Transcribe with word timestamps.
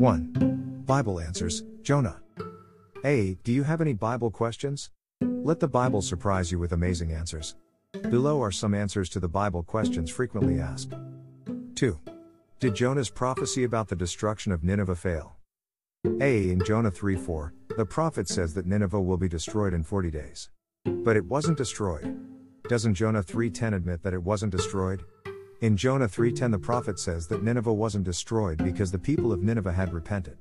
1. 0.00 0.82
Bible 0.86 1.20
answers 1.20 1.62
Jonah. 1.82 2.22
A. 3.04 3.36
Do 3.44 3.52
you 3.52 3.62
have 3.62 3.82
any 3.82 3.92
Bible 3.92 4.30
questions? 4.30 4.88
Let 5.20 5.60
the 5.60 5.68
Bible 5.68 6.00
surprise 6.00 6.50
you 6.50 6.58
with 6.58 6.72
amazing 6.72 7.12
answers. 7.12 7.54
Below 8.08 8.42
are 8.42 8.50
some 8.50 8.72
answers 8.72 9.10
to 9.10 9.20
the 9.20 9.28
Bible 9.28 9.62
questions 9.62 10.10
frequently 10.10 10.58
asked. 10.58 10.94
2. 11.74 12.00
Did 12.60 12.74
Jonah's 12.74 13.10
prophecy 13.10 13.64
about 13.64 13.88
the 13.88 13.94
destruction 13.94 14.52
of 14.52 14.64
Nineveh 14.64 14.96
fail? 14.96 15.36
A. 16.22 16.48
In 16.48 16.64
Jonah 16.64 16.90
3 16.90 17.16
4, 17.16 17.52
the 17.76 17.84
prophet 17.84 18.26
says 18.26 18.54
that 18.54 18.64
Nineveh 18.64 19.02
will 19.02 19.18
be 19.18 19.28
destroyed 19.28 19.74
in 19.74 19.82
40 19.82 20.10
days. 20.10 20.48
But 20.86 21.18
it 21.18 21.26
wasn't 21.26 21.58
destroyed. 21.58 22.18
Doesn't 22.70 22.94
Jonah 22.94 23.22
3:10 23.22 23.74
admit 23.74 24.02
that 24.02 24.14
it 24.14 24.22
wasn't 24.22 24.52
destroyed? 24.52 25.04
In 25.60 25.76
Jonah 25.76 26.08
3:10 26.08 26.52
the 26.52 26.58
prophet 26.58 26.98
says 26.98 27.26
that 27.26 27.42
Nineveh 27.42 27.74
wasn't 27.74 28.04
destroyed 28.04 28.64
because 28.64 28.90
the 28.90 28.98
people 28.98 29.30
of 29.30 29.42
Nineveh 29.42 29.74
had 29.74 29.92
repented. 29.92 30.38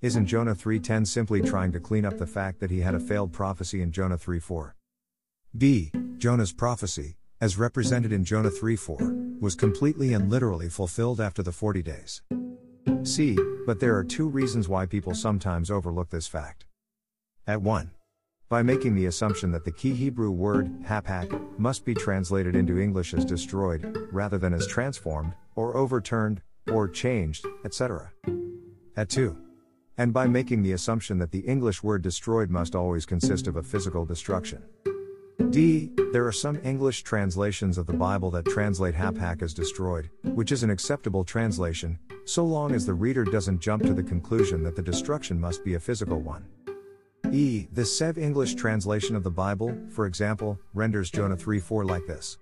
Isn't 0.00 0.24
Jonah 0.24 0.54
3:10 0.54 1.04
simply 1.04 1.42
trying 1.42 1.70
to 1.72 1.80
clean 1.80 2.06
up 2.06 2.16
the 2.16 2.26
fact 2.26 2.60
that 2.60 2.70
he 2.70 2.80
had 2.80 2.94
a 2.94 3.00
failed 3.00 3.30
prophecy 3.30 3.82
in 3.82 3.92
Jonah 3.92 4.16
3:4? 4.16 4.74
B. 5.54 5.92
Jonah's 6.16 6.54
prophecy, 6.54 7.18
as 7.42 7.58
represented 7.58 8.10
in 8.10 8.24
Jonah 8.24 8.48
3:4, 8.48 9.38
was 9.38 9.54
completely 9.54 10.14
and 10.14 10.30
literally 10.30 10.70
fulfilled 10.70 11.20
after 11.20 11.42
the 11.42 11.52
40 11.52 11.82
days. 11.82 12.22
C. 13.02 13.36
But 13.66 13.80
there 13.80 13.98
are 13.98 14.04
two 14.04 14.26
reasons 14.26 14.66
why 14.66 14.86
people 14.86 15.14
sometimes 15.14 15.70
overlook 15.70 16.08
this 16.08 16.26
fact. 16.26 16.64
At 17.46 17.60
1 17.60 17.90
by 18.48 18.62
making 18.62 18.94
the 18.94 19.06
assumption 19.06 19.50
that 19.52 19.64
the 19.64 19.72
key 19.72 19.94
Hebrew 19.94 20.30
word, 20.30 20.70
hapak, 20.82 21.58
must 21.58 21.84
be 21.84 21.94
translated 21.94 22.54
into 22.54 22.78
English 22.78 23.14
as 23.14 23.24
destroyed, 23.24 24.08
rather 24.12 24.38
than 24.38 24.52
as 24.52 24.66
transformed, 24.66 25.34
or 25.56 25.76
overturned, 25.76 26.42
or 26.70 26.88
changed, 26.88 27.46
etc. 27.64 28.10
At 28.96 29.08
2. 29.08 29.36
And 29.96 30.12
by 30.12 30.26
making 30.26 30.62
the 30.62 30.72
assumption 30.72 31.18
that 31.18 31.30
the 31.30 31.40
English 31.40 31.82
word 31.82 32.02
destroyed 32.02 32.50
must 32.50 32.74
always 32.74 33.06
consist 33.06 33.46
of 33.46 33.56
a 33.56 33.62
physical 33.62 34.04
destruction. 34.04 34.62
D. 35.50 35.90
There 36.12 36.26
are 36.26 36.32
some 36.32 36.60
English 36.64 37.02
translations 37.02 37.78
of 37.78 37.86
the 37.86 37.92
Bible 37.92 38.30
that 38.32 38.44
translate 38.46 38.94
hapak 38.94 39.42
as 39.42 39.54
destroyed, 39.54 40.10
which 40.22 40.52
is 40.52 40.62
an 40.62 40.70
acceptable 40.70 41.24
translation, 41.24 41.98
so 42.24 42.44
long 42.44 42.72
as 42.72 42.86
the 42.86 42.94
reader 42.94 43.24
doesn't 43.24 43.60
jump 43.60 43.82
to 43.84 43.94
the 43.94 44.02
conclusion 44.02 44.62
that 44.62 44.76
the 44.76 44.82
destruction 44.82 45.40
must 45.40 45.64
be 45.64 45.74
a 45.74 45.80
physical 45.80 46.20
one. 46.20 46.44
E. 47.34 47.66
The 47.72 47.84
Sev 47.84 48.16
English 48.16 48.54
translation 48.54 49.16
of 49.16 49.24
the 49.24 49.30
Bible, 49.30 49.76
for 49.90 50.06
example, 50.06 50.58
renders 50.72 51.10
Jonah 51.10 51.36
3 51.36 51.58
4 51.58 51.84
like 51.84 52.06
this. 52.06 52.38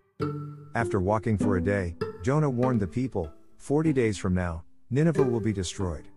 After 0.75 1.01
walking 1.01 1.39
for 1.39 1.57
a 1.57 1.63
day, 1.63 1.97
Jonah 2.23 2.51
warned 2.51 2.81
the 2.81 2.87
people, 2.87 3.33
40 3.57 3.93
days 3.95 4.19
from 4.19 4.35
now, 4.35 4.65
Nineveh 4.91 5.23
will 5.23 5.41
be 5.41 5.53
destroyed. 5.53 6.09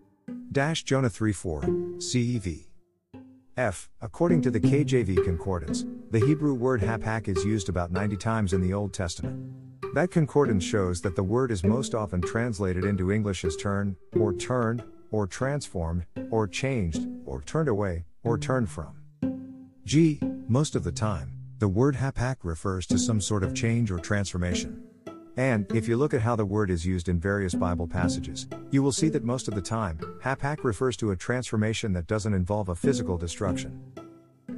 Dash 0.51 0.83
Jonah 0.83 1.09
3 1.09 1.31
4, 1.31 1.61
CEV. 1.61 2.65
F. 3.55 3.89
According 4.01 4.41
to 4.41 4.51
the 4.51 4.59
KJV 4.59 5.23
Concordance, 5.23 5.85
the 6.11 6.19
Hebrew 6.19 6.53
word 6.53 6.81
hapak 6.81 7.29
is 7.29 7.45
used 7.45 7.69
about 7.69 7.93
90 7.93 8.17
times 8.17 8.51
in 8.51 8.59
the 8.59 8.73
Old 8.73 8.93
Testament. 8.93 9.53
That 9.93 10.11
concordance 10.11 10.65
shows 10.65 10.99
that 11.01 11.15
the 11.15 11.23
word 11.23 11.51
is 11.51 11.63
most 11.63 11.95
often 11.95 12.19
translated 12.19 12.83
into 12.83 13.13
English 13.13 13.45
as 13.45 13.55
turn, 13.55 13.95
or 14.19 14.33
turned, 14.33 14.83
or 15.11 15.25
transformed, 15.25 16.05
or 16.29 16.49
changed, 16.49 17.07
or 17.25 17.41
turned 17.41 17.69
away, 17.69 18.03
or 18.25 18.37
turn 18.37 18.65
from. 18.65 18.97
G. 19.85 20.19
Most 20.49 20.75
of 20.75 20.83
the 20.83 20.91
time, 20.91 21.31
the 21.59 21.67
word 21.67 21.95
hapak 21.95 22.37
refers 22.43 22.85
to 22.87 22.97
some 22.97 23.21
sort 23.21 23.43
of 23.43 23.53
change 23.53 23.91
or 23.91 23.99
transformation. 23.99 24.83
And, 25.37 25.69
if 25.73 25.87
you 25.87 25.97
look 25.97 26.13
at 26.13 26.21
how 26.21 26.35
the 26.35 26.45
word 26.45 26.69
is 26.69 26.85
used 26.85 27.09
in 27.09 27.19
various 27.19 27.53
Bible 27.53 27.87
passages, 27.87 28.47
you 28.71 28.81
will 28.81 28.91
see 28.91 29.09
that 29.09 29.23
most 29.23 29.47
of 29.47 29.55
the 29.55 29.61
time, 29.61 29.97
hapak 30.23 30.63
refers 30.63 30.97
to 30.97 31.11
a 31.11 31.15
transformation 31.15 31.93
that 31.93 32.07
doesn't 32.07 32.33
involve 32.33 32.69
a 32.69 32.75
physical 32.75 33.17
destruction. 33.17 33.81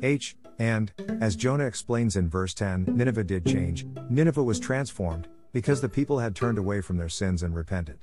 H. 0.02 0.38
And, 0.60 0.92
as 1.22 1.36
Jonah 1.36 1.66
explains 1.66 2.16
in 2.16 2.30
verse 2.30 2.54
10, 2.54 2.86
Nineveh 2.88 3.24
did 3.24 3.46
change, 3.46 3.86
Nineveh 4.10 4.44
was 4.44 4.60
transformed, 4.60 5.28
because 5.52 5.82
the 5.82 5.90
people 5.90 6.20
had 6.20 6.36
turned 6.36 6.58
away 6.58 6.82
from 6.82 6.98
their 6.98 7.10
sins 7.10 7.44
and 7.44 7.56
repented. 7.56 8.00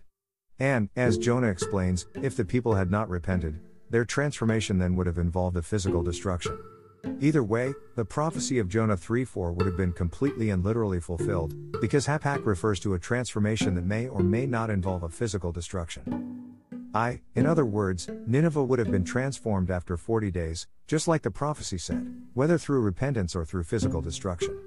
And, 0.59 0.89
as 0.97 1.19
Jonah 1.19 1.49
explains, 1.49 2.07
if 2.23 2.37
the 2.37 2.45
people 2.45 2.75
had 2.75 2.91
not 2.91 3.09
repented, 3.09 3.61
their 3.95 4.05
transformation 4.05 4.77
then 4.77 4.97
would 4.97 5.07
have 5.07 5.19
involved 5.19 5.57
a 5.57 5.63
physical 5.63 6.03
destruction. 6.03 6.59
Either 7.21 7.45
way, 7.45 7.73
the 7.95 8.05
prophecy 8.05 8.59
of 8.59 8.69
Jonah 8.69 8.97
3:4 8.97 9.53
would 9.53 9.67
have 9.67 9.77
been 9.77 9.93
completely 9.93 10.51
and 10.51 10.65
literally 10.65 10.99
fulfilled, 10.99 11.55
because 11.81 12.09
hapak 12.09 12.45
refers 12.45 12.81
to 12.81 12.95
a 12.95 12.99
transformation 12.99 13.77
that 13.77 13.85
may 13.85 14.09
or 14.09 14.19
may 14.19 14.47
not 14.47 14.69
involve 14.69 15.05
a 15.05 15.09
physical 15.09 15.53
destruction. 15.53 16.57
I, 16.93 17.21
in 17.37 17.47
other 17.47 17.65
words, 17.65 18.09
Nineveh 18.27 18.65
would 18.65 18.81
have 18.81 18.91
been 18.91 19.05
transformed 19.05 19.71
after 19.71 19.97
40 19.97 20.29
days, 20.33 20.67
just 20.89 21.07
like 21.07 21.23
the 21.23 21.31
prophecy 21.31 21.79
said, 21.79 22.05
whether 22.33 22.59
through 22.59 22.81
repentance 22.81 23.37
or 23.37 23.45
through 23.45 23.63
physical 23.63 24.01
destruction. 24.01 24.59